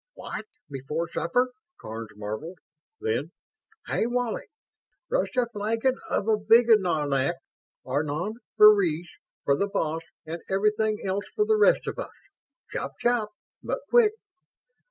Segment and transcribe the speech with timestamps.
[0.15, 2.57] "What, before supper?" Karns marveled.
[2.99, 3.33] Then,
[3.85, 4.45] "Hey, Wally!
[5.11, 7.35] Rush a flagon of avignognac
[7.85, 9.05] Arnaud Freres
[9.45, 12.15] for the boss and everything else for the rest of us.
[12.71, 13.29] Chop chop
[13.61, 14.13] but quick!"